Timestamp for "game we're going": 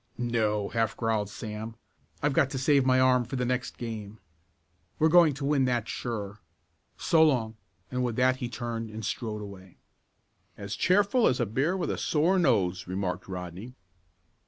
3.77-5.35